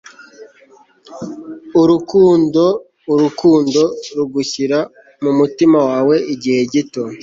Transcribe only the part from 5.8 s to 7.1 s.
wawe igihe gito